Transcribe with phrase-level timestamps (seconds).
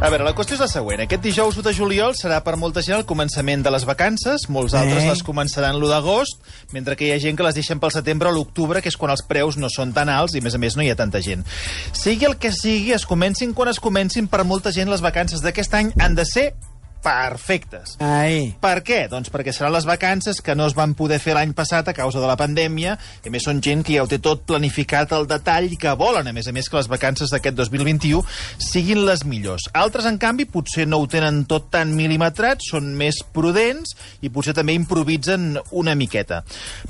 [0.00, 1.02] A veure, la qüestió és la següent.
[1.04, 4.72] Aquest dijous 1 de juliol serà per molta gent el començament de les vacances, molts
[4.72, 5.08] altres Eh.
[5.10, 6.40] les començaran l'1 d'agost,
[6.72, 9.10] mentre que hi ha gent que les deixen pel setembre o l'octubre, que és quan
[9.10, 11.20] els preus no són tan alts i, a més a més, no hi ha tanta
[11.20, 11.44] gent.
[11.92, 15.74] Sigui el que sigui, es comencin quan es comencin, per molta gent les vacances d'aquest
[15.74, 16.54] any han de ser
[17.02, 17.96] perfectes.
[18.04, 18.52] Ai.
[18.60, 19.00] Per què?
[19.10, 22.20] Doncs perquè seran les vacances que no es van poder fer l'any passat a causa
[22.20, 25.70] de la pandèmia, i més són gent que ja ho té tot planificat al detall
[25.72, 28.22] i que volen, a més a més, que les vacances d'aquest 2021
[28.60, 29.68] siguin les millors.
[29.76, 34.54] Altres, en canvi, potser no ho tenen tot tan mil·limetrat, són més prudents i potser
[34.56, 36.42] també improvisen una miqueta.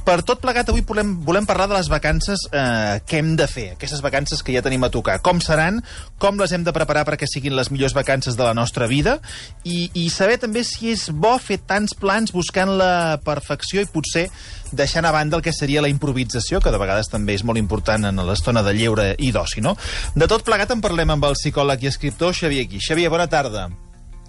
[0.07, 3.71] Per tot plegat, avui volem, volem parlar de les vacances eh, que hem de fer,
[3.77, 5.21] aquestes vacances que ja tenim a tocar.
[5.25, 5.83] Com seran,
[6.19, 9.19] com les hem de preparar perquè siguin les millors vacances de la nostra vida
[9.65, 14.29] i, i saber també si és bo fer tants plans buscant la perfecció i potser
[14.73, 18.09] deixant a banda el que seria la improvisació, que de vegades també és molt important
[18.09, 19.77] en l'estona de lleure i d'oci, no?
[20.15, 22.87] De tot plegat en parlem amb el psicòleg i escriptor Xavier Guix.
[22.89, 23.69] Xavier, bona tarda.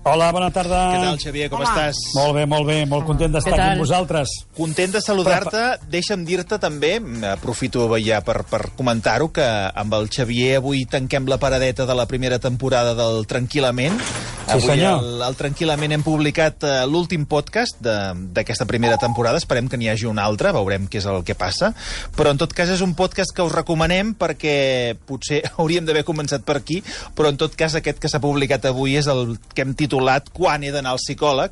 [0.01, 0.79] Hola, bona tarda.
[0.95, 1.47] Què tal, Xavier?
[1.53, 1.99] Com estàs?
[2.17, 4.33] Molt bé, molt bé, molt content d'estar aquí amb vosaltres.
[4.57, 5.61] Content de saludar-te.
[5.93, 6.95] Deixa'm dir-te també,
[7.29, 12.09] aprofito ja per, per comentar-ho, que amb el Xavier avui tanquem la paradeta de la
[12.09, 14.01] primera temporada del Tranquil·lament.
[14.51, 15.01] Sí, avui senyor.
[15.03, 17.97] el, el Tranquil·lament hem publicat uh, l'últim podcast de-
[18.35, 19.37] d'aquesta primera temporada.
[19.41, 21.71] Esperem que n'hi hagi un altre, veurem què és el que passa.
[22.17, 26.43] Però, en tot cas, és un podcast que us recomanem perquè potser hauríem d'haver començat
[26.47, 26.81] per aquí,
[27.15, 30.63] però, en tot cas, aquest que s'ha publicat avui és el que hem titulat Quan
[30.63, 31.51] he d'anar al psicòleg,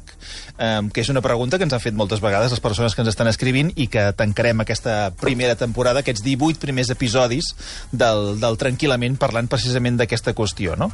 [0.57, 3.09] eh, que és una pregunta que ens han fet moltes vegades les persones que ens
[3.11, 7.51] estan escrivint i que tancarem aquesta primera temporada, aquests 18 primers episodis
[7.91, 10.89] del, del Tranquil·lament, parlant precisament d'aquesta qüestió, no?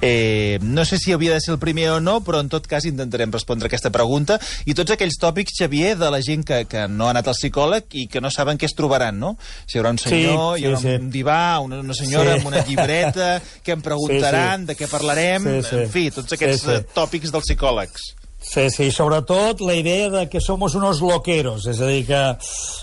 [0.00, 2.86] Eh, no sé si havia de ser el primer o no, però en tot cas
[2.88, 7.06] intentarem respondre aquesta pregunta i tots aquells tòpics, Xavier, de la gent que, que no
[7.08, 9.34] ha anat al psicòleg i que no saben què es trobaran, no?
[9.66, 10.94] Si hi haurà un senyor, Sí, hi haurà sí, sí.
[11.02, 12.38] un divà, una, una senyora Sí.
[12.40, 13.28] amb una llibreta,
[13.66, 15.76] què em preguntaran, de què parlarem, Sí, sí.
[15.84, 16.78] en fi, tots aquests Sí, sí.
[16.78, 18.08] eh, tòpics dels psicòlegs.
[18.40, 22.20] Sí, sí, sobretot la idea de que somos unos loqueros, és a dir, que,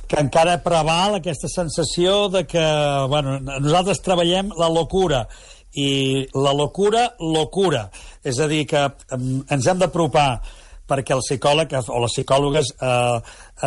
[0.08, 2.62] que encara preval aquesta sensació de que,
[3.09, 5.24] bueno, nosaltres treballem la locura,
[5.78, 5.90] i
[6.34, 7.88] la locura, locura.
[8.26, 8.88] És a dir, que
[9.54, 10.30] ens hem d'apropar
[10.88, 13.18] perquè el psicòleg o les psicòlogues eh,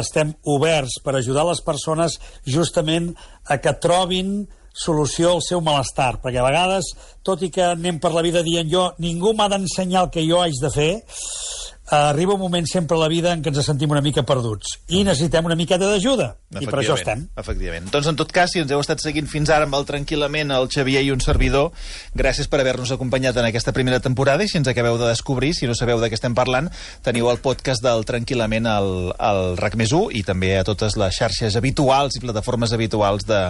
[0.00, 2.16] estem oberts per ajudar les persones
[2.48, 3.12] justament
[3.44, 6.92] a que trobin solució al seu malestar, perquè a vegades,
[7.26, 10.40] tot i que anem per la vida dient jo, ningú m'ha d'ensenyar el que jo
[10.40, 10.92] haig de fer,
[11.90, 15.02] arriba un moment sempre a la vida en què ens sentim una mica perduts i
[15.04, 16.28] necessitem una miqueta d'ajuda,
[16.60, 17.24] i per això estem.
[17.38, 17.88] Efectivament.
[17.90, 20.68] Doncs, en tot cas, si ens heu estat seguint fins ara amb el Tranquil·lament, el
[20.70, 21.70] Xavier i un servidor,
[22.14, 25.66] gràcies per haver-nos acompanyat en aquesta primera temporada i si ens acabeu de descobrir, si
[25.66, 26.70] no sabeu de què estem parlant,
[27.06, 31.16] teniu el podcast del Tranquil·lament al, al RAC més 1 i també a totes les
[31.16, 33.40] xarxes habituals i plataformes habituals de,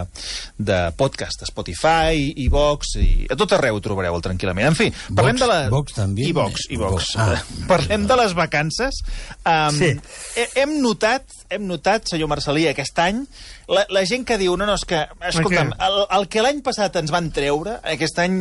[0.57, 4.71] de podcast, Spotify, iVox, i a tot arreu ho trobareu el Tranquil·lament.
[4.71, 5.59] En fi, parlem Vox- de la...
[5.73, 6.27] Vox també?
[6.31, 7.13] iVox, iVox.
[7.21, 7.37] Ah.
[7.69, 9.01] Parlem de les vacances.
[9.45, 9.91] Um, Sí.
[10.35, 13.25] he- Hem notat, hem notat, senyor Marcelí, aquest any,
[13.67, 14.99] la, la gent que diu, no, no, és que,
[15.29, 18.31] escolta'm, el, el que l'any passat ens van treure, aquest any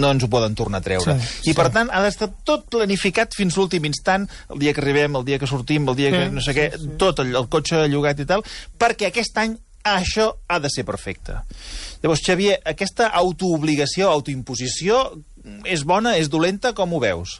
[0.00, 1.16] no ens ho poden tornar a treure.
[1.20, 5.16] Sí, I, per tant, ha d'estar tot planificat fins l'últim instant, el dia que arribem,
[5.16, 8.20] el dia que sortim, el dia que no sé què, tot, el, el cotxe llogat
[8.20, 8.42] i tal,
[8.78, 11.32] perquè aquest any això ha de ser perfecte.
[12.02, 14.98] Llavors, Xavier, aquesta autoobligació, autoimposició,
[15.64, 17.38] és bona, és dolenta, com ho veus?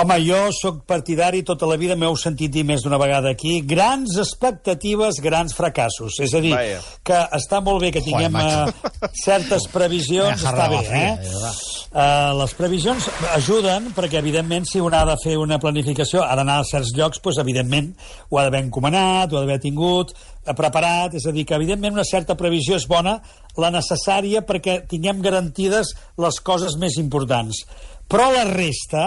[0.00, 4.14] Home, jo sóc partidari, tota la vida m'heu sentit dir més d'una vegada aquí, grans
[4.16, 6.16] expectatives, grans fracassos.
[6.24, 6.78] És a dir, Vaja.
[7.04, 8.70] que està molt bé que tinguem macho.
[8.72, 11.28] uh, certes previsions, Deja està bé, roba fria, eh?
[11.28, 11.82] eh.
[11.92, 16.62] Uh, les previsions ajuden perquè, evidentment, si un ha de fer una planificació, ha d'anar
[16.62, 17.90] a certs llocs, doncs, evidentment,
[18.30, 21.92] ho ha d'haver encomanat, ho ha d'haver tingut eh, preparat, és a dir, que, evidentment,
[21.98, 23.18] una certa previsió és bona,
[23.60, 27.60] la necessària perquè tinguem garantides les coses més importants.
[28.08, 29.04] Però la resta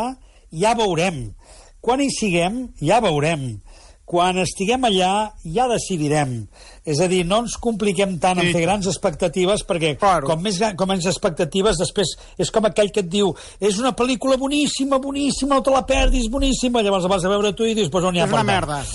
[0.55, 1.33] ja veurem.
[1.81, 3.61] Quan hi siguem, ja veurem.
[4.05, 6.47] Quan estiguem allà, ja decidirem.
[6.85, 10.27] És a dir, no ens compliquem tant en fer grans expectatives, perquè Claro.
[10.29, 13.95] com més gran- com menys expectatives, després és com aquell que et diu és una
[13.95, 17.73] pel·lícula boníssima, boníssima, no te la perdis, boníssima, llavors la vas a veure tu i
[17.73, 18.85] dius, pues on n'hi ha És per una tant?" merda.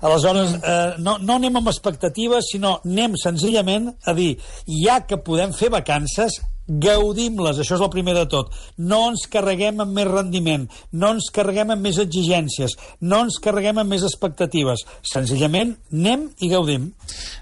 [0.00, 5.52] Aleshores, eh, no, no anem amb expectatives, sinó anem senzillament a dir, ja que podem
[5.52, 8.52] fer vacances, gaudim-les, això és el primer de tot.
[8.78, 13.80] No ens carreguem amb més rendiment, no ens carreguem amb més exigències, no ens carreguem
[13.80, 14.84] amb més expectatives.
[15.02, 16.90] Senzillament, anem i gaudim.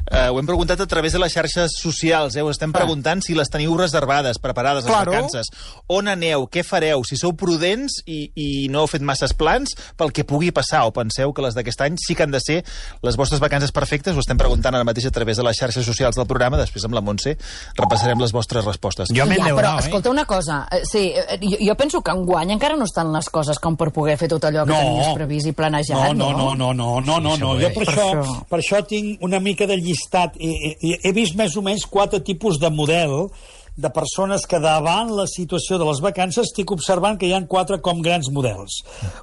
[0.07, 2.45] Uh, ho hem preguntat a través de les xarxes socials, eh?
[2.47, 5.13] Us estem preguntant si les teniu reservades, preparades, les Claro.
[5.13, 5.51] vacances.
[5.89, 6.47] On aneu?
[6.47, 7.03] Què fareu?
[7.05, 10.93] Si sou prudents i, i no heu fet masses plans pel que pugui passar, o
[10.95, 12.63] penseu que les d'aquest any sí que han de ser
[13.03, 16.17] les vostres vacances perfectes, ho estem preguntant ara mateix a través de les xarxes socials
[16.17, 17.37] del programa, després amb la Montse
[17.77, 19.11] repassarem les vostres respostes.
[19.17, 19.85] Jo m'he Ja, però, eh?
[19.87, 20.67] escolta una cosa.
[20.71, 23.91] eh, Sí, eh, jo, jo penso que enguany encara no estan les coses com per
[23.93, 24.79] poder fer tot allò que No.
[24.79, 27.55] tenies previst i planejat, No, no, no, no, no, no, no, no.
[27.61, 28.45] Jo per Per això, això.
[28.49, 30.37] per això tinc una mica de llistat.
[30.39, 33.31] He, he, he vist més o menys quatre tipus de model
[33.77, 37.77] de persones que davant la situació de les vacances estic observant que hi han quatre
[37.85, 38.79] com grans models.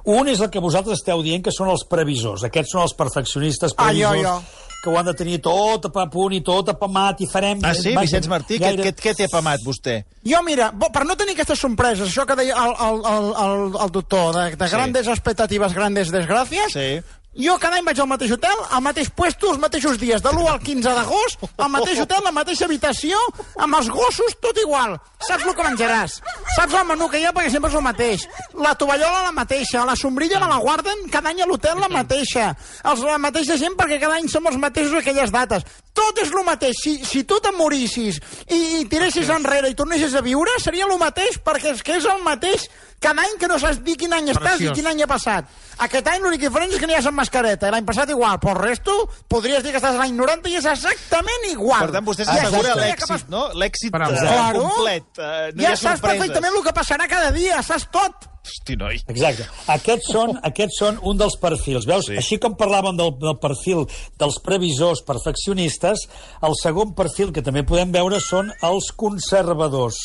[0.06, 2.44] Un és el que vosaltres esteu dient que són els previsors.
[2.46, 4.60] Aquests són els perfeccionistes Ah, jo, previsors jo.
[4.84, 7.58] que ho han de tenir tot a punt i tot apamat i farem...
[7.64, 7.94] Ah, sí?
[7.96, 9.98] Vaja, Vicenç Martí, què, què, què té apamat, vostè?
[10.28, 13.66] Jo, mira, bo, per no tenir aquestes sorpreses, això que deia el, el, el, el,
[13.86, 14.74] el doctor, de, de Sí.
[14.76, 16.88] grandes expectatives, grandes desgràcies, Sí.
[17.36, 20.50] Jo cada any vaig al mateix hotel, al mateix puesto, els mateixos dies, de l'1
[20.52, 23.18] al 15 d'agost, al mateix hotel, la mateixa habitació,
[23.58, 24.96] amb els gossos, tot igual.
[25.24, 26.18] Saps el que menjaràs,
[26.56, 28.26] saps el menú que hi ha perquè sempre és el mateix.
[28.60, 32.52] La tovallola la mateixa, la sombrilla me la guarden cada any a l'hotel la mateixa.
[32.84, 35.64] Els, la mateixa gent perquè cada any som els mateixos aquelles dates.
[35.94, 36.74] Tot és el mateix.
[36.82, 38.16] Si, si tu te'n morissis
[38.50, 42.08] i, i tiressis enrere i tornessis a viure, seria el mateix perquè és que és
[42.10, 42.66] el mateix
[43.04, 44.72] cada any que no saps dir quin any estàs Preciós.
[44.72, 45.46] i quin any ha passat.
[45.84, 48.62] Aquest any l'únic diferent és que n'hi has amb mascareta, l'any passat igual, però el
[48.64, 48.94] resto
[49.28, 51.84] podries dir que estàs a l'any 90 i és exactament igual.
[51.86, 53.48] Per tant, vostè s'assegura l'èxit, no?
[53.60, 54.62] L'èxit eh, Claro.
[54.64, 55.10] complet.
[55.18, 56.06] Eh, no hi ja ha saps sorpreses.
[56.08, 58.30] perfectament el que passarà cada dia, saps tot.
[58.44, 58.98] Hosti, noi.
[59.08, 59.46] Exacte.
[59.72, 61.86] Aquests són, aquests són un dels perfils.
[61.88, 62.06] Veus?
[62.10, 62.16] Sí.
[62.20, 63.86] Així com parlàvem del, del perfil
[64.20, 69.96] dels previsors perfeccionistes, el segon perfil que també podem veure són els conservadors.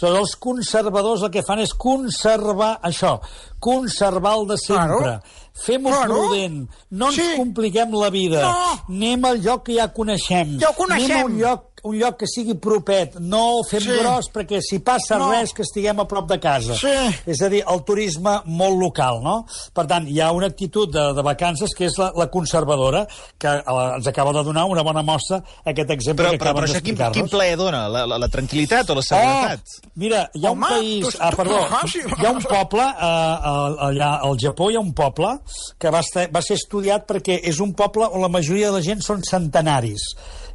[0.00, 3.20] Aleshores, els conservadors el que fan és conservar això,
[3.60, 4.98] conservar el de sempre.
[4.98, 5.22] Claro.
[5.60, 6.14] Fem-ho Claro.
[6.14, 7.36] prudent, no ens Sí.
[7.36, 8.40] compliquem la vida.
[8.40, 8.82] No.
[8.88, 10.58] Anem al lloc que ja coneixem.
[10.60, 11.10] Ja ho coneixem.
[11.10, 13.90] Anem a un lloc un lloc que sigui propet, no ho fem Sí.
[14.00, 15.30] gros perquè si passa No.
[15.32, 16.74] res que estiguem a prop de casa.
[16.74, 16.88] Sí.
[17.26, 19.46] És a dir, el turisme molt local, no?
[19.74, 23.06] Per tant, hi ha una actitud de, de vacances que és la, la conservadora,
[23.38, 26.64] que eh, ens acaba de donar una bona mostra aquest exemple Però, que però, acaben
[26.64, 27.16] però això quin, d'explicar-nos.
[27.16, 27.88] quin plaer dona?
[27.88, 29.60] La, la, la tranquil·litat o la seguretat?
[29.86, 31.06] Oh, mira, hi ha Home, un país...
[31.06, 32.00] tu- Ah, tu- perdó, ah, sí.
[32.00, 35.38] hi ha un poble, eh, allà al Japó hi ha un poble
[35.78, 38.82] que va, estar, va ser estudiat perquè és un poble on la majoria de la
[38.84, 40.00] gent són centenaris.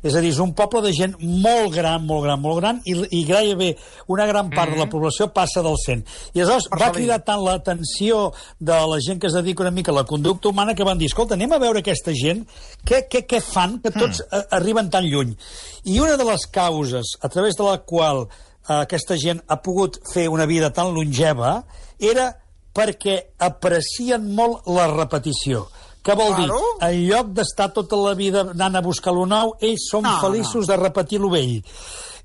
[0.06, 2.94] És a dir, és un poble de gent molt gran, molt gran, molt gran, i,
[3.18, 3.72] i gairebé
[4.14, 6.04] una gran part de la població passa del 100.
[6.36, 7.00] I aleshores va Marcelí.
[7.00, 8.20] cridar tant l'atenció
[8.60, 11.10] de la gent que es dedica una mica a la conducta humana que van dir,
[11.10, 12.46] escolta, anem a veure aquesta gent,
[12.86, 15.34] què, què, què fan que tots eh, arriben tan lluny.
[15.90, 19.98] I una de les causes a través de la qual eh, aquesta gent ha pogut
[20.14, 21.64] fer una vida tan longeva
[21.98, 22.30] era
[22.76, 25.66] perquè aprecien molt la repetició.
[26.06, 26.48] Què vol dir?
[26.48, 26.74] Claro.
[26.86, 30.70] En lloc d'estar tota la vida anant a buscar lo nou, ells són No, feliços
[30.70, 31.58] de repetir lo vell.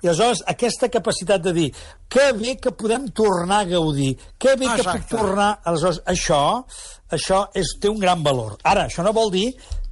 [0.00, 1.66] I aleshores, aquesta capacitat de dir
[2.08, 5.16] que bé que podem tornar a gaudir, que bé que puc Exacte.
[5.16, 5.50] tornar...
[5.64, 6.40] Aleshores, això,
[7.12, 8.56] això és, té un gran valor.
[8.64, 9.50] Ara, això no vol dir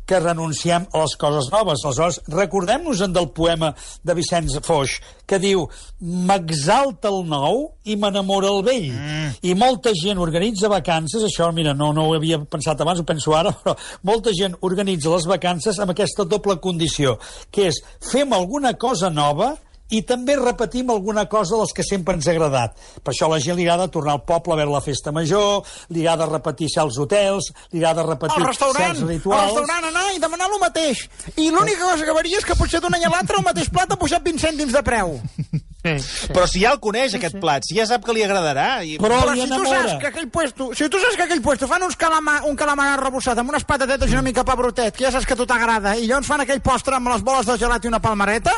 [0.08, 1.84] que renunciem a les coses noves.
[1.84, 4.96] Aleshores, recordem-nos-en del poema de Vicenç Foix,
[5.28, 5.66] que diu
[6.00, 8.88] m'exalta el nou i m'enamora el vell.
[8.94, 9.36] Mm.
[9.44, 13.36] I molta gent organitza vacances, això, mira, no, no ho havia pensat abans, ho penso
[13.36, 13.76] ara, però
[14.08, 17.18] molta gent organitza les vacances amb aquesta doble condició,
[17.52, 19.54] que és fem alguna cosa nova
[19.90, 22.76] i també repetim alguna cosa de les que sempre ens ha agradat.
[23.02, 25.64] Per això la gent li agrada tornar al poble a veure la festa major,
[25.94, 29.54] li agrada repetir als hotels, li agrada repetir Al restaurant, certs al rituals...
[29.54, 31.06] restaurant anar i demanar el mateix.
[31.36, 33.90] I l'única cosa que varia és que potser d'un any a l'altre el mateix plat
[33.92, 35.18] ha pujat 20 cèntims de preu.
[35.96, 36.32] Sí, sí.
[36.34, 38.82] Però si ja el coneix, aquest plat, si ja sap que li agradarà...
[38.84, 38.98] I...
[39.00, 41.82] Però Però si tu saps que aquell puesto, si tu saps que aquell puesto fan
[41.86, 45.26] uns calamar, un calamar arrebossat amb unes patatetes i una mica pebrotet, que ja saps
[45.26, 47.88] que a tu t'agrada, i llavors fan aquell postre amb les boles de gelat i
[47.90, 48.52] una palmareta,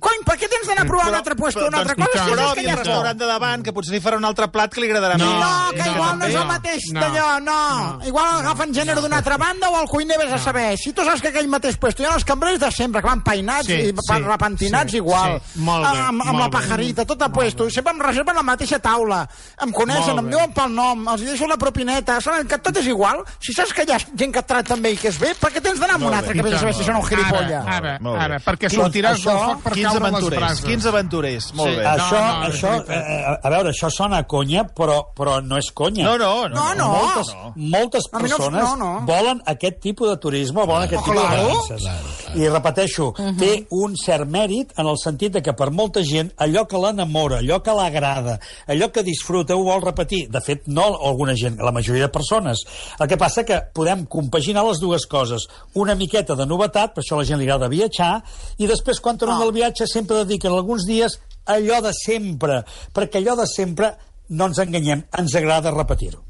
[0.00, 2.24] cony, per què tens d'anar a provar un altre puesto, una altra cosa?
[2.24, 2.84] Si Però saps que i ja el està.
[2.86, 5.40] restaurant de davant, que potser li farà un altre plat que li agradarà No, més.
[5.40, 7.00] No, que no, igual no és el no, mateix no.
[7.00, 7.60] d'allò, no.
[8.06, 10.76] Igual agafen gènere d'una altra banda o el cuiner vés a saber.
[10.78, 13.22] Si tu saps que aquell mateix puesto hi ha els cambrers de sempre, que van
[13.26, 15.40] peinats Sí, i sí, repentinats sí, igual.
[15.52, 15.60] sí.
[15.66, 16.50] Molt bé, amb, amb molt la
[17.06, 17.68] tot a puesto.
[17.70, 19.28] Sempre em reserven la mateixa taula.
[19.62, 22.20] Em coneixen, em diuen pel nom, els deixo la propineta.
[22.20, 23.24] Saben que tot és igual.
[23.40, 25.50] Si saps que hi ha gent que et tracta bé i que és bé, per
[25.52, 27.62] què tens d'anar amb un altre que vés a saber si són un gilipolla?
[27.66, 30.64] Ara, ara, ara, perquè sortiràs del foc per Quins caure les aventurers, brases.
[30.64, 31.52] quins aventurers.
[31.54, 31.76] Molt Sí.
[31.76, 31.82] bé.
[31.82, 32.90] No, això, no, això veritat.
[32.96, 36.04] eh, a veure, això sona a conya, però, però no és conya.
[36.04, 36.54] No, no, no.
[36.56, 36.88] No, no.
[36.88, 37.52] moltes, no.
[37.56, 39.00] moltes persones no, no.
[39.06, 41.36] volen aquest tipus de turisme, volen aquest Oh, tipus claro.
[41.36, 42.36] de vacances.
[42.36, 46.65] I repeteixo, té un cert mèrit en el sentit de que per molta gent allò
[46.66, 50.26] que l'enamora, allò que l'agrada, allò que disfruta ho vol repetir.
[50.30, 52.64] De fet, no alguna gent, la majoria de persones.
[53.00, 55.46] El que passa que podem compaginar les dues coses.
[55.74, 58.22] Una miqueta de novetat, per això a la gent li agrada viatjar,
[58.58, 59.44] i després quan tornen Ah.
[59.44, 63.96] del viatge sempre dediquen alguns dies allò de sempre, perquè allò de sempre,
[64.28, 66.22] no ens enganyem, ens agrada repetir-ho.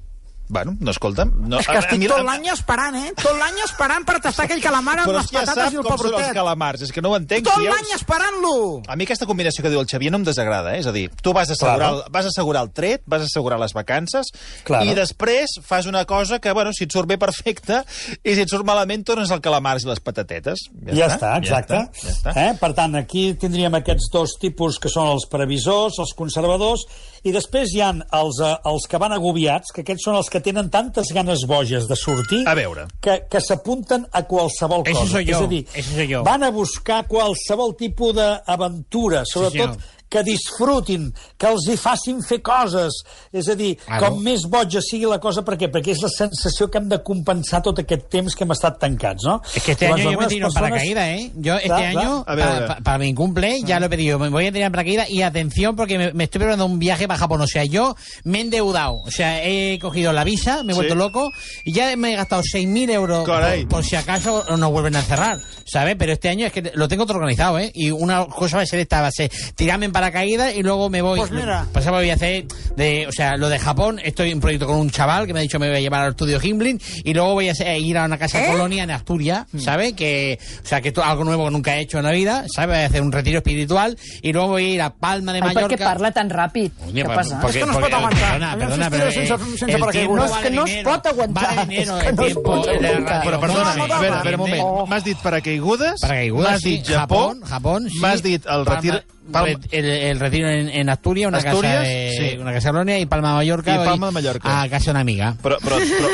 [0.49, 1.33] Bueno, no, escolta'm...
[1.49, 3.13] No, És que estic tot l'any esperant, eh?
[3.19, 5.83] Tot l'any esperant per tastar aquell calamar amb Però les és ja patates i el
[5.83, 6.35] com són els pebrotet.
[6.37, 7.45] calamars, és que no ho entenc.
[7.49, 8.53] Tot Si ja l'any esperant-lo!
[8.87, 10.81] A mi aquesta combinació que diu el Xavier no em desagrada, eh?
[10.85, 12.05] És a dir, tu vas assegurar, Claro.
[12.07, 14.31] el, vas assegurar el tret, vas assegurar les vacances,
[14.65, 14.85] Claro.
[14.87, 17.83] i després fas una cosa que, bueno, si et surt bé, perfecte,
[18.23, 20.69] i si et surt malament, tornes al calamars i les patatetes.
[20.93, 21.75] Ja, està, exacte.
[21.75, 22.37] Ja està, ja està.
[22.51, 22.55] Eh?
[22.61, 26.87] Per tant, aquí tindríem aquests dos tipus que són els previsors, els conservadors,
[27.27, 30.36] i després hi han els, eh, els que van agobiats, que aquests són els que
[30.41, 32.87] tenen tantes ganes boges de sortir A veure.
[33.01, 35.21] que, que s'apunten a qualsevol cosa.
[35.23, 35.63] yo, És a dir,
[35.95, 36.23] soy yo.
[36.25, 39.77] van a buscar qualsevol tipus d'aventura, sobretot senyor.
[40.17, 43.03] Que disfrutin, que els hi facin fer coses.
[43.33, 44.09] És a dir, Claro.
[44.15, 45.71] com més boja sigui la cosa, per què?
[45.71, 49.25] Perquè és la sensació que hem de compensar tot aquest temps que hem estat tancats,
[49.25, 49.43] no?
[49.55, 51.33] Es que este Llavors, año yo me tiro en persones- paracaídas, ¿eh?
[51.37, 52.25] Yo este Claro, año, claro.
[52.27, 52.83] A ver, a para, ver.
[52.83, 54.19] para mi cumple, ya lo he pedido.
[54.19, 57.07] Me voy a tirar en paracaídas y atención porque me, me estoy preparando un viaje
[57.07, 57.41] para Japón.
[57.43, 57.95] O sea, yo
[58.25, 58.97] me he endeudado.
[59.05, 60.79] O sea, he cogido la visa, me he Sí.
[60.79, 61.31] vuelto loco
[61.65, 65.41] y ya me he gastado 6.000 euros por, por si acaso nos vuelven a cerrar,
[65.67, 65.97] ¿sabes?
[65.99, 67.71] Pero este año es que lo tengo todo organizado, ¿eh?
[67.75, 70.89] Y una cosa va a ser esta, va a ser tirarme en paracaídas y luego
[70.89, 71.19] me voy.
[71.19, 71.67] Pues mira.
[71.73, 72.47] Pues voy a hacer
[72.77, 75.41] de, o sea, lo de Japón, estoy en un proyecto con un chaval que me
[75.41, 77.99] ha dicho me voy a llevar al estudio Himblin y luego voy a hacer- ir
[77.99, 78.51] a una casa ¿Eh?
[78.51, 79.59] colonia en Asturias, Mm.
[79.61, 79.93] ¿sabes?
[79.95, 82.77] Que, o sea, que esto algo nuevo que nunca he hecho en la vida, ¿sabes?
[82.77, 85.75] Voy a hacer un retiro espiritual y luego voy a ir a Palma de Mallorca.
[85.77, 86.71] què parla tan ràpid?
[86.73, 87.41] Coño, Què pa- passa?
[87.41, 88.31] porque- És que no es porque- pot aguantar.
[88.33, 89.93] Perdona, perdona, pero sense- eh, sense el paracaigudes.
[89.93, 91.45] tiempo No, que vale no es pot aguantar.
[91.57, 92.63] Vale dinero És que el no es tiempo.
[92.67, 94.63] Però, perdona, no, no, a veure, no, a veure, un moment.
[94.65, 94.87] Oh.
[94.87, 95.19] M'has dit
[95.57, 96.71] paracaigudes, Paracaigudas, m'has sí.
[96.71, 97.99] dit Japó, Japón, Japón, sí.
[98.01, 98.93] m'has dit el retir...
[98.93, 102.39] Palma- Palma, el, el retiro en, en Asturias, una Asturias, casa de, sí.
[102.39, 103.75] una casa colonia y Palma de Mallorca.
[103.75, 104.63] Y Palma de Mallorca.
[104.63, 105.37] A casa de una amiga.
[105.43, 106.09] però, però, però,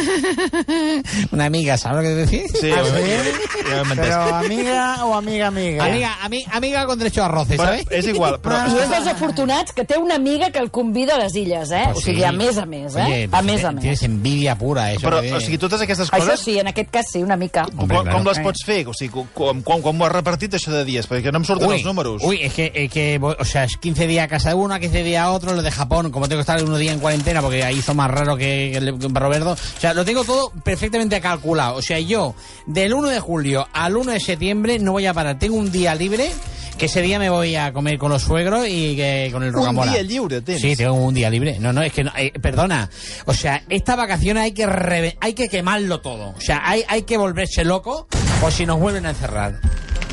[1.33, 2.53] Una amiga, ¿sabes lo que te decís?
[2.61, 3.63] sí, Ah, sí?
[3.69, 3.83] ja.
[3.95, 5.85] Però amiga o amiga, amiga?
[5.85, 7.87] Amiga, ami- amiga con derecho a roce, Bueno, ¿sabes?
[7.91, 8.57] és igual, però...
[8.69, 11.83] I és dels afortunats que té una amiga que el convida a les illes, eh?
[11.93, 12.25] Pues o sigui, sí.
[12.25, 13.05] a més a més, eh?
[13.05, 13.83] Oye, a més a més.
[13.83, 15.05] Tienes envidia pura, eso.
[15.07, 16.41] Però, o sigui, totes aquestes Això coses...
[16.41, 17.65] sí, en aquest cas sí, una mica.
[17.71, 18.17] Com, Hombre, claro.
[18.19, 18.81] com les pots fer?
[18.89, 21.09] O sigui, com, com, com ho has repartit, això de dies?
[21.11, 22.23] Perquè no em surten els números.
[22.25, 25.03] Uy, es que, es que, o sea, es 15 días a casa de uno, 15
[25.05, 27.63] días a otro, lo de Japón, como tengo que estar unos días en cuarentena, porque
[27.65, 28.79] ahí son más raros que,
[29.13, 29.53] Roberto.
[29.53, 31.77] O sea, lo tengo todo perfectamente calculado.
[31.77, 32.35] O sea, yo,
[32.67, 35.39] del 1 de julio al 1 de septiembre no voy a parar.
[35.39, 36.31] Tengo un día libre,
[36.79, 39.55] que ese día me voy a comer con los suegros y que, con el Un
[39.57, 39.93] rocamora.
[39.93, 40.61] día libre tens.
[40.61, 41.59] Sí, tengo un día libre.
[41.61, 42.89] No, no, es que, no, eh, perdona.
[43.27, 46.31] O sea, estas vacaciones hay que reve- hay que quemarlo todo.
[46.37, 48.07] O sea, hay, hay que volverse loco
[48.43, 49.61] o si nos vuelven a encerrar.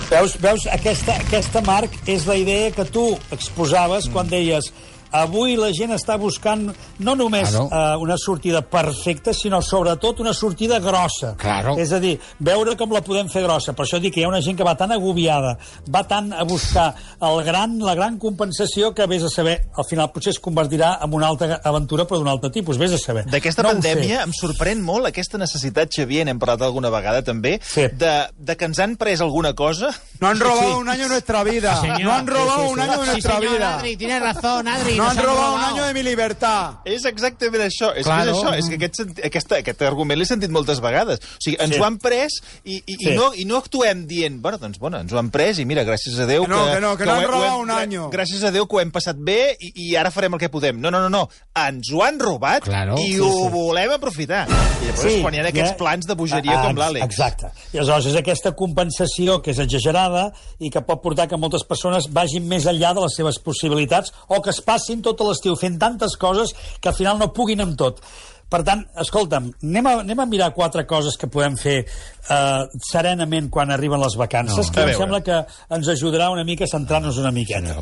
[0.09, 4.13] Veus, veus aquesta, aquesta, Marc, és la idea que tu exposaves mm.
[4.15, 4.71] quan deies
[5.11, 6.67] avui la gent està buscant
[6.99, 7.65] no només Claro.
[7.71, 11.35] uh, una sortida perfecta, sinó sobretot una sortida grossa.
[11.37, 11.77] Claro.
[11.79, 13.73] És a dir, veure com la podem fer grossa.
[13.73, 15.57] Per això dic que hi ha una gent que va tan agobiada,
[15.93, 20.11] va tant a buscar el gran, la gran compensació que vés a saber, al final
[20.11, 23.25] potser es convertirà en una altra aventura, però d'un altre tipus, vés a saber.
[23.25, 27.87] D'aquesta No pandèmia em sorprèn molt aquesta necessitat, Xavier, n'hem parlat alguna vegada també, Sí.
[27.93, 29.89] de, de que ens han pres alguna cosa.
[30.19, 31.75] No han robado un año de nuestra vida.
[31.81, 32.01] Señor.
[32.01, 32.81] No han robado Sí, sí, un sí.
[32.81, 33.75] año de Sí, nuestra señor, vida.
[33.77, 34.98] Adri, tienes razón, Adri.
[34.99, 36.79] No han robado un año de mi libertad.
[36.85, 37.93] És exactament això.
[37.95, 38.31] És Claro.
[38.31, 38.53] que és això.
[38.59, 41.19] És que aquest, senti- aquesta, aquest argument l'he sentit moltes vegades.
[41.19, 41.79] O sigui, ens Sí.
[41.81, 43.09] ho han pres i, i, Sí.
[43.11, 45.83] i, no, i no actuem dient, bueno, doncs, bueno, ens ho han pres i mira,
[45.83, 47.59] gràcies a Déu Que no, que no, que no ho han he- ho robat hem-
[47.61, 48.09] un año.
[48.11, 50.79] Gràcies a Déu que ho hem passat bé i, i ara farem el que podem.
[50.79, 51.29] No, no, no, no.
[51.55, 52.97] Ens ho han robat Claro.
[52.99, 53.49] i Sí, ho sí.
[53.51, 54.47] volem aprofitar.
[54.49, 57.03] I llavors quan hi ha aquests ja- plans de bogeria Ah, com l'Àlex.
[57.05, 57.47] Exacte.
[57.73, 62.07] I aleshores és aquesta compensació que és exagerada i que pot portar que moltes persones
[62.11, 66.15] vagin més enllà de les seves possibilitats o que es passin tot l'estiu fent tantes
[66.17, 68.01] coses que al final no puguin amb tot.
[68.49, 73.49] Per tant, escolta'm, anem a, anem a mirar quatre coses que podem fer eh, serenament
[73.53, 74.73] quan arriben les vacances, No.
[74.73, 75.37] que em sembla que
[75.69, 77.75] ens ajudarà una mica a centrar-nos una miqueta.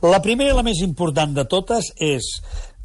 [0.00, 2.24] La primera i la més important de totes és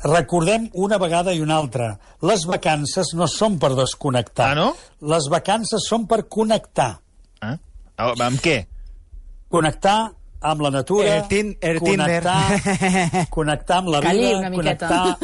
[0.03, 4.51] recordem una vegada i una altra, les vacances no són per desconnectar.
[4.51, 4.75] Ah, no?
[5.07, 6.97] Les vacances són per connectar.
[7.39, 7.55] Ah?
[7.95, 8.65] Ah, Amb què?
[9.47, 10.11] Connectar
[10.41, 15.17] amb la natura, El tin- el connectar, connectar amb la Calli vida, connectar,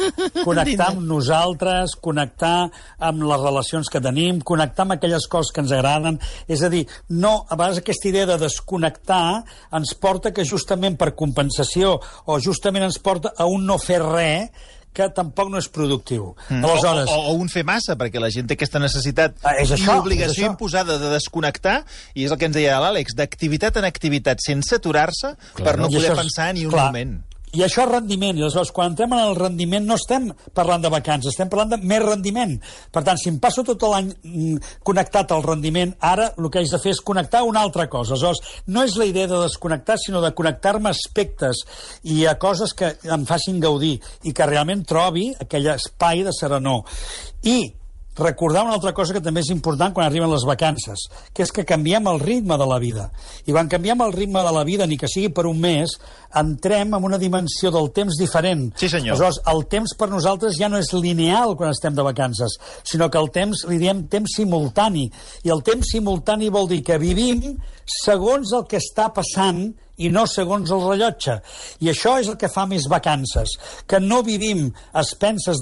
[0.44, 2.70] connectar amb nosaltres, connectar
[3.10, 6.20] amb les relacions que tenim, connectar amb aquelles coses que ens agraden.
[6.46, 9.42] És a dir, no, a vegades aquesta idea de desconnectar
[9.74, 11.96] ens porta que justament per compensació
[12.26, 16.34] o justament ens porta a un no fer res que tampoc no és productiu.
[16.48, 16.64] Mm.
[16.64, 19.70] Aleshores, o, o, o un fer massa, perquè la gent té aquesta necessitat Ah, és
[19.70, 20.50] i això, obligació és això.
[20.50, 25.34] imposada de desconnectar, i és el que ens deia l'Àlex, d'activitat en activitat sense aturar-se
[25.54, 27.20] per no I poder és- pensar ni un clar, moment.
[27.56, 30.90] I això és rendiment, i aleshores quan entrem en el rendiment no estem parlant de
[30.92, 32.56] vacances, estem parlant de més rendiment.
[32.92, 36.72] Per tant, si em passo tot l'any mm, connectat al rendiment, ara el que haig
[36.72, 38.16] de fer és connectar una altra cosa.
[38.16, 41.64] Aleshores, no és la idea de desconnectar, sinó de connectar-me a aspectes
[42.04, 43.96] i a coses que em facin gaudir
[44.28, 46.84] i que realment trobi aquell espai de serenor.
[47.48, 47.58] I
[48.18, 51.64] recordar una altra cosa que també és important quan arriben les vacances, que és que
[51.64, 53.08] canviem el ritme de la vida.
[53.46, 55.96] I quan canviem el ritme de la vida, ni que sigui per un mes,
[56.34, 58.68] entrem en una dimensió del temps diferent.
[58.76, 59.16] Sí, senyor.
[59.16, 63.20] Aleshores, el temps per nosaltres ja no és lineal quan estem de vacances, sinó que
[63.22, 65.08] el temps, li diem temps simultani.
[65.46, 67.54] I el temps simultani vol dir que vivim
[68.02, 71.38] segons el que està passant i no segons el rellotge.
[71.84, 75.04] I això és el que fa més vacances, que no vivim a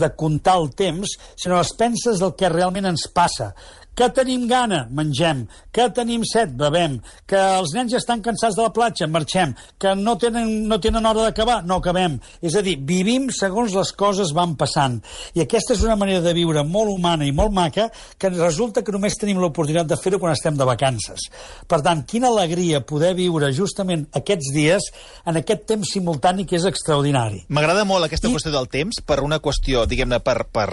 [0.01, 3.53] de comptar el temps, sinó a expenses del que realment ens passa.
[3.97, 4.83] Que tenim gana?
[4.93, 5.47] Mengem.
[5.73, 6.51] Que tenim set?
[6.59, 6.99] Bevem.
[7.27, 9.07] Que els nens ja estan cansats de la platja?
[9.09, 9.55] Marxem.
[9.81, 11.63] Que no tenen, no tenen hora d'acabar?
[11.65, 12.19] No acabem.
[12.45, 14.99] És a dir, vivim segons les coses van passant.
[15.33, 17.89] I aquesta és una manera de viure molt humana i molt maca
[18.21, 21.31] que resulta que només tenim l'oportunitat de fer-ho quan estem de vacances.
[21.67, 24.91] Per tant, quina alegria poder viure justament aquests dies
[25.25, 27.47] en aquest temps simultani que és extraordinari.
[27.49, 30.69] M'agrada molt aquesta I- qüestió del temps per una qüestió, diguem-ne, per, per,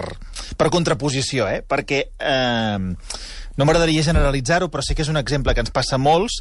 [0.60, 1.62] per contraposició, eh?
[1.64, 2.94] Perquè eh,
[3.56, 6.40] no m'agradaria generalitzar-ho, però sí que és un exemple que ens passa a molts.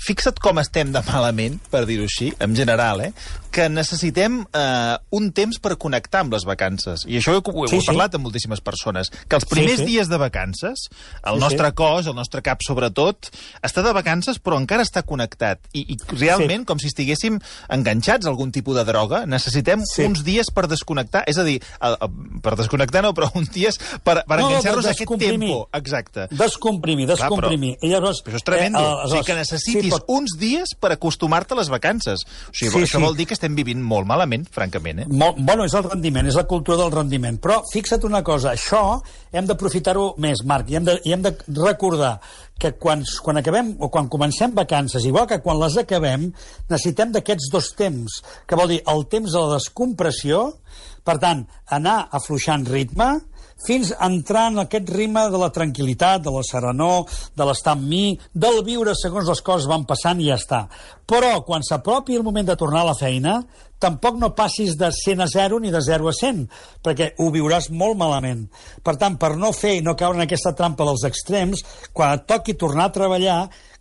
[0.00, 3.12] Fixa't com estem de malament, per dir-ho així, en general, eh?
[3.50, 7.02] que necessitem eh, un temps per connectar amb les vacances.
[7.10, 7.88] I això ho, ho, Sí, ho he sí.
[7.90, 9.10] parlat amb moltíssimes persones.
[9.28, 9.86] Que els primers sí.
[9.88, 10.84] dies de vacances,
[11.26, 11.74] el Sí, nostre sí.
[11.74, 13.26] cos, el nostre cap sobretot,
[13.66, 15.58] està de vacances però encara està connectat.
[15.74, 20.04] I, i realment, com si estiguéssim enganxats a algun tipus de droga, necessitem Sí.
[20.06, 21.24] uns dies per desconnectar.
[21.26, 22.08] És a dir, a, a,
[22.40, 25.48] per desconnectar no, però uns dies per, per No, no, enganxar-nos a aquest descomprimir.
[25.50, 25.68] tempo.
[25.74, 26.28] Exacte.
[26.30, 27.74] Descomprimir, Clar, però- descomprimir.
[27.82, 28.78] I llavors, Però això és tremendo.
[28.78, 29.34] Eh, o sigui que
[29.70, 32.20] necessitis sí, però- uns dies per acostumar-te a les vacances.
[32.48, 33.04] O sigui, Sí, això sí.
[33.04, 35.00] vol dir que estem vivint molt malament, francament.
[35.00, 35.06] Eh?
[35.08, 37.38] Molt, bueno, és el rendiment, és la cultura del rendiment.
[37.40, 39.00] Però fixa't una cosa, això
[39.32, 42.20] hem d'aprofitar-ho més, Marc, i hem, de, i hem de recordar
[42.60, 46.32] que quan, quan acabem o quan comencem vacances, igual que quan les acabem,
[46.68, 50.56] necessitem d'aquests dos temps, que vol dir el temps de la descompressió,
[51.02, 53.20] per tant, anar afluixant ritme,
[53.64, 57.88] fins a entrar en aquest ritme de la tranquil·litat, de la serenor, de l'estar amb
[57.88, 60.64] mi, del viure segons les coses van passant i ja està.
[61.10, 63.40] Però quan s'apropi el moment de tornar a la feina,
[63.80, 66.44] tampoc no passis de 100 a 0 ni de 0 a 100,
[66.84, 68.44] perquè ho viuràs molt malament.
[68.84, 71.64] Per tant, per no fer i no caure en aquesta trampa dels extrems,
[71.96, 73.40] quan et toqui tornar a treballar,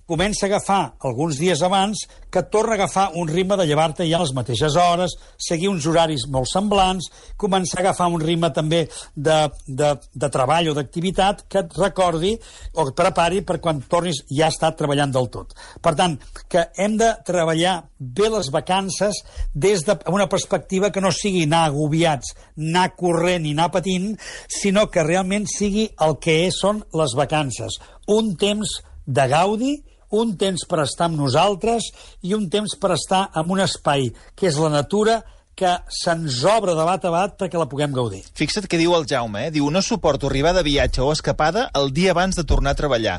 [0.09, 4.17] comença a agafar alguns dies abans que torna a agafar un ritme de llevar-te ja
[4.17, 8.87] a les mateixes hores, seguir uns horaris molt semblants, començar a agafar un ritme també
[9.15, 12.33] de, de, de treball o d'activitat que et recordi
[12.73, 15.53] o et prepari per quan tornis ja estar treballant del tot.
[15.81, 16.17] Per tant,
[16.49, 19.21] que hem de treballar bé les vacances
[19.53, 24.15] des de una perspectiva que no sigui anar agobiats, anar corrent i anar patint,
[24.49, 27.77] sinó que realment sigui el que són les vacances.
[28.09, 29.73] Un temps de gaudi,
[30.11, 31.91] un temps per estar amb nosaltres
[32.25, 35.19] i un temps per estar en un espai, que és la natura,
[35.59, 38.21] que se'ns obre de bat a bat perquè la puguem gaudir.
[38.39, 39.51] Fixa't què diu el Jaume, eh?
[39.51, 43.17] Diu, no suporto arribar de viatge o escapada el dia abans de tornar a treballar.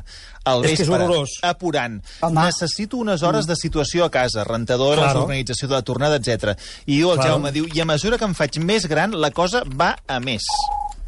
[0.50, 1.30] Al És que és vespre, horrorós.
[1.42, 2.00] apurant.
[2.20, 2.42] Home.
[2.42, 5.22] Necessito unes hores de situació a casa, rentadores, Claro.
[5.24, 6.56] organització de la tornada, etc.
[6.86, 7.30] I diu el Claro.
[7.36, 10.42] Jaume, diu, i a mesura que em faig més gran, la cosa va a més.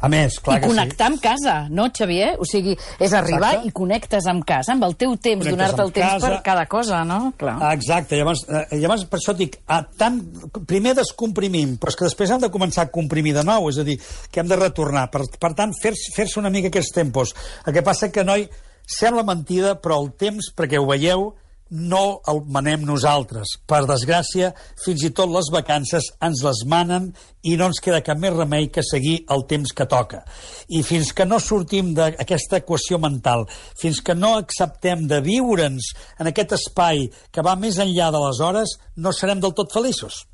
[0.03, 2.33] A més, clar I que connectar amb casa, no, Xavier?
[2.37, 3.67] O sigui, és arribar Exacte.
[3.69, 6.27] i connectes amb casa, amb el teu temps, donar-te el temps casa.
[6.27, 7.33] per cada cosa, no?
[7.37, 7.53] Clar.
[7.57, 7.69] sí.
[7.77, 10.19] Exacte, llavors, eh, llavors per això et dic, ah, tant,
[10.67, 13.83] primer descomprimim, però és que després hem de començar a comprimir de nou, és a
[13.85, 13.97] dir,
[14.29, 15.09] que hem de retornar.
[15.09, 17.33] Per, per tant, fer-se fer una mica aquests tempos.
[17.65, 18.49] El que passa que, noi,
[18.87, 21.31] sembla mentida, però el temps, perquè ho veieu,
[21.73, 23.55] no el manem nosaltres.
[23.65, 24.51] Per desgràcia,
[24.83, 27.09] fins i tot les vacances ens les manen
[27.49, 30.21] i no ens queda cap més remei que seguir el temps que toca.
[30.69, 33.47] I fins que no sortim d'aquesta equació mental,
[33.79, 38.43] fins que no acceptem de viure'ns en aquest espai que va més enllà de les
[38.43, 40.27] hores, no serem del tot feliços.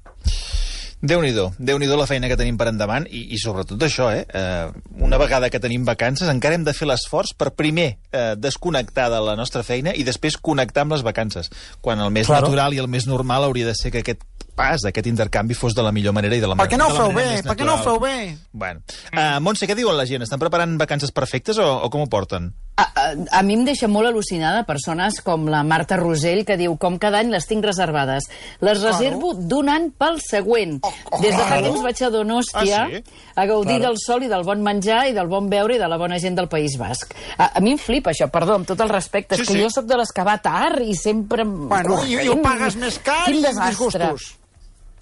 [1.00, 4.26] Déu-n'hi-do, déu nhi la feina que tenim per endavant i, i sobretot això, eh?
[4.36, 4.68] eh?
[5.00, 9.22] Una vegada que tenim vacances encara hem de fer l'esforç per primer eh, desconnectar de
[9.24, 11.48] la nostra feina i després connectar amb les vacances,
[11.80, 12.50] quan el més Claro.
[12.50, 14.28] natural i el més normal hauria de ser que aquest
[14.60, 16.92] pas, aquest intercanvi fos de la millor manera i de la, Per què no ho
[16.92, 17.36] de la feu manera bé?
[17.38, 18.16] més Per què no ho feu bé?
[18.52, 18.82] Bueno.
[19.14, 20.26] Uh, Montse, què diuen la gent?
[20.28, 22.52] Estan preparant vacances perfectes o, o com ho porten?
[22.80, 23.06] A, a,
[23.40, 27.20] a mi em deixa molt al·lucinada persones com la Marta Rosell, que diu com cada
[27.20, 28.30] any les tinc reservades.
[28.64, 30.78] Les reservo d'un any pel següent.
[31.20, 33.04] Des de fa temps vaig a Donòstia Ah, sí?
[33.36, 33.90] a gaudir Claro.
[33.90, 36.36] del sol i del bon menjar i del bon beure i de la bona gent
[36.40, 37.14] del País Basc.
[37.38, 39.36] A, a mi em flipa això, perdó, amb tot el respecte.
[39.36, 39.62] Sí, és que sí.
[39.64, 41.44] jo sóc de les que va tard i sempre...
[41.44, 43.42] Bueno, i, i ho pagues més car i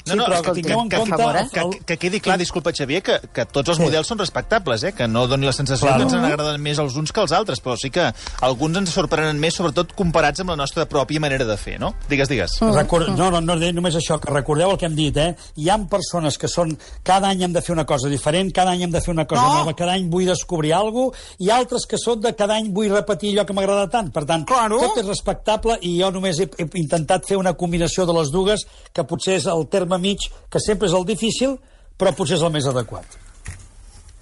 [0.07, 0.17] desastre.
[0.17, 0.17] disgustos.
[0.17, 1.17] Sí, però escolti, tingueu en que, compte...
[1.17, 1.47] favor, eh?
[1.51, 3.83] que, que, que quedi clar, disculpa, Xavier, que, que tots els Sí.
[3.83, 4.93] models són respectables, eh?
[4.93, 5.97] que no doni la sensació Clar.
[5.97, 9.39] que ens agraden més els uns que els altres, però sí que alguns ens sorprenen
[9.39, 11.93] més, sobretot comparats amb la nostra pròpia manera de fer, no?
[12.09, 12.57] Digues, digues.
[12.61, 13.09] Record...
[13.17, 15.35] No, no, no, només això, que recordeu el que hem dit, eh?
[15.57, 16.77] Hi ha persones que són...
[17.03, 19.41] Cada any hem de fer una cosa diferent, cada any hem de fer una cosa
[19.41, 19.53] No.
[19.59, 22.89] nova, cada any vull descobrir alguna cosa, i altres que són de cada any vull
[22.89, 24.11] repetir allò que m'agrada tant.
[24.13, 24.79] Per tant, Claro.
[24.79, 28.65] tot és respectable i jo només he, he intentat fer una combinació de les dues,
[28.93, 31.57] que potser és el terme mig, que sempre és el difícil,
[31.97, 33.17] però potser és el més adequat.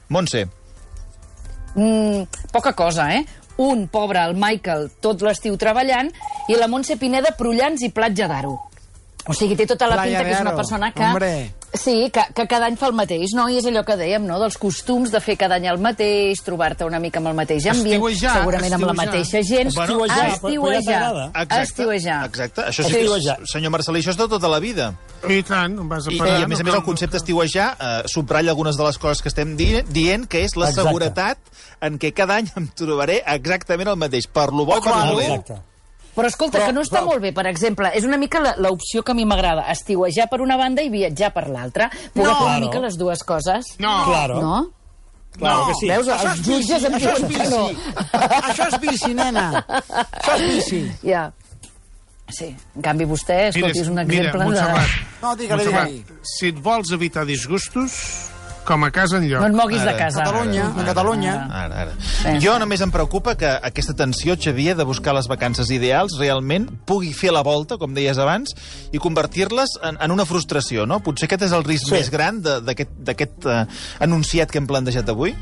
[0.10, 0.46] Montse,
[1.76, 3.26] Mm, poca cosa, eh?
[3.58, 6.10] Un, pobre, el Michael, tot l'estiu treballant,
[6.48, 8.56] i la Montse Pineda, Prullans i Platja d'Aro.
[9.28, 11.04] O sigui, té tota la Playa pinta que és una persona que...
[11.04, 11.32] hombre.
[11.76, 13.48] Sí, que, que cada any fa el mateix, no?
[13.50, 16.86] I és allò que dèiem, no?, dels costums de fer cada any el mateix, trobar-te
[16.88, 19.14] una mica amb el mateix ambient, Estiuejar, segurament amb la estiuejar.
[19.14, 19.74] mateixa gent.
[19.76, 21.14] Bueno, Estiuejar, ja estiuejar.
[21.28, 21.62] exacte.
[21.62, 22.20] Estiuejar.
[22.26, 22.62] Exacte.
[22.62, 23.38] Això sí que és, Estiuejar.
[23.52, 24.94] senyor Marcelí, això és de tota la vida.
[25.28, 26.40] I tant, vas a I, parar...
[26.40, 29.30] I, a més a més, el concepte estiuejar eh, subratlla algunes de les coses que
[29.30, 30.88] estem di dient, que és la Exacte.
[30.90, 31.38] seguretat
[31.82, 35.16] en què cada any em trobaré exactament el mateix, per lo bo i per lo
[35.16, 35.44] dolent.
[36.16, 38.56] Però escolta, Però- que no està però- molt bé, per exemple, és una mica la-
[38.58, 41.90] l'opció que a mi m'agrada, estiuejar per una banda i viatjar per l'altra.
[41.90, 42.36] Poder No.
[42.36, 42.60] fer una Claro.
[42.66, 43.66] mica les dues coses.
[43.80, 44.42] No, Claro.
[44.42, 44.72] No?
[45.38, 45.88] Claro que sí.
[45.90, 47.70] Veus, Això els és bici, jutges em això és diuen que no.
[48.48, 49.66] Això és bici, nena.
[49.68, 50.92] Això és bici.
[51.04, 51.34] Ja.
[52.30, 54.46] Sí, en canvi vostè, escolti, és un exemple de...
[54.46, 54.88] Montserrat,
[55.22, 56.06] No, digue-li, digue-li.
[56.24, 58.32] si et vols evitar disgustos,
[58.66, 59.40] com a casa enlloc.
[59.42, 59.98] No et moguis de Ara.
[59.98, 60.24] casa.
[60.26, 61.34] Catalunya, a Catalunya.
[61.50, 61.94] Ara, ara.
[62.02, 62.36] Sí.
[62.44, 67.14] Jo només em preocupa que aquesta tensió, Xavier, de buscar les vacances ideals, realment pugui
[67.14, 68.56] fer la volta, com deies abans,
[68.92, 71.00] i convertir-les en, en una frustració, no?
[71.06, 71.94] Potser aquest és el risc Sí.
[72.00, 73.66] més gran de- d'aquest d'aquest, eh,
[74.00, 75.36] anunciat que hem plantejat avui?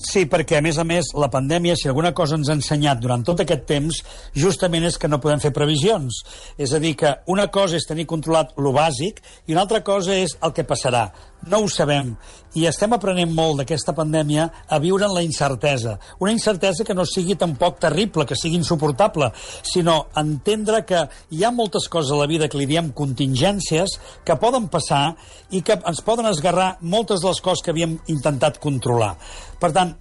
[0.00, 3.22] Sí, perquè, a més a més, la pandèmia, si alguna cosa ens ha ensenyat durant
[3.22, 3.98] tot aquest temps,
[4.32, 6.22] justament és que no podem fer previsions.
[6.56, 10.14] És a dir, que una cosa és tenir controlat lo bàsic i una altra cosa
[10.16, 11.10] és el que passarà.
[11.48, 12.12] No ho sabem.
[12.58, 15.94] I estem aprenent molt d'aquesta pandèmia a viure en la incertesa.
[16.20, 19.30] Una incertesa que no sigui tampoc terrible, que sigui insuportable,
[19.62, 24.36] sinó entendre que hi ha moltes coses a la vida que li diem contingències que
[24.42, 25.14] poden passar
[25.50, 29.14] i que ens poden esgarrar moltes de les coses que havíem intentat controlar.
[29.62, 29.94] Per tant,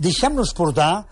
[0.00, 1.04] deixem-nos portar,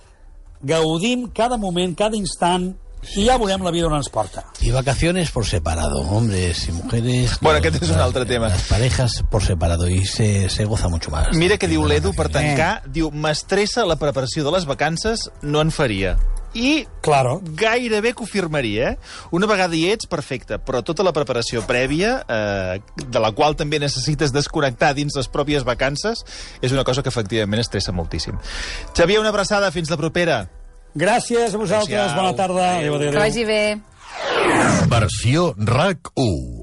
[0.65, 2.73] gaudim cada moment, cada instant,
[3.17, 4.45] i ja veurem la vida on ens porta.
[4.61, 7.39] Y vacaciones por separado, hombres y mujeres.
[7.41, 8.49] Bueno, aquest és un altre tema.
[8.49, 11.35] Las parejas por separado y se, se goza mucho más.
[11.37, 12.31] Mira que diu l'Edu per Eh.
[12.31, 16.17] tancar, diu, m'estressa la preparació de les vacances, no en faria.
[16.57, 17.41] I Claro.
[17.43, 18.99] gairebé que ho firmaria, eh?
[19.33, 23.81] Una vegada hi ets, perfecte, però tota la preparació prèvia, eh, de la qual també
[23.81, 26.25] necessites desconnectar dins les pròpies vacances,
[26.63, 28.39] és una cosa que efectivament estressa moltíssim.
[28.95, 30.49] Xavier, una abraçada, fins la propera.
[30.95, 32.17] Gràcies a vosaltres, Adéu-siau.
[32.23, 32.77] bona tarda.
[32.79, 33.21] Adéu, adéu, Que adéu.
[33.21, 33.79] vagi bé.
[34.89, 36.63] Versió RAC 1.